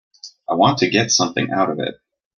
I 0.49 0.55
want 0.55 0.79
to 0.79 0.89
get 0.89 1.11
something 1.11 1.51
out 1.51 1.69
of 1.69 1.79
it. 1.79 2.01